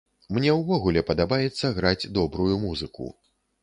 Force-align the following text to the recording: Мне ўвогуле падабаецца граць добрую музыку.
Мне 0.37 0.55
ўвогуле 0.59 1.05
падабаецца 1.11 1.73
граць 1.79 2.09
добрую 2.19 2.53
музыку. 2.67 3.17